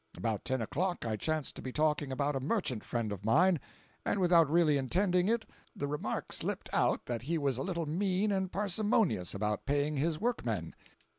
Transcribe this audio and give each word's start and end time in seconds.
About 0.17 0.43
ten 0.43 0.63
o'clock 0.63 1.05
I 1.05 1.15
chanced 1.15 1.55
to 1.57 1.61
be 1.61 1.71
talking 1.71 2.11
about 2.11 2.35
a 2.35 2.39
merchant 2.39 2.83
friend 2.83 3.11
of 3.11 3.23
mine, 3.23 3.59
and 4.03 4.19
without 4.19 4.49
really 4.49 4.75
intending 4.79 5.29
it, 5.29 5.45
the 5.75 5.85
remark 5.87 6.33
slipped 6.33 6.71
out 6.73 7.05
that 7.05 7.21
he 7.21 7.37
was 7.37 7.59
a 7.59 7.63
little 7.63 7.85
mean 7.85 8.31
and 8.31 8.51
parsimonious 8.51 9.35
about 9.35 9.67
paying 9.67 9.97
his 9.97 10.19
workmen. 10.19 10.73